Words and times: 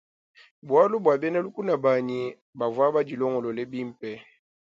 Bualu 0.67 0.97
bua 1.03 1.15
bena 1.21 1.39
lukuna 1.45 1.73
banyi 1.83 2.21
bavua 2.59 2.87
badilongolole 2.95 3.63
bimpe. 3.71 4.11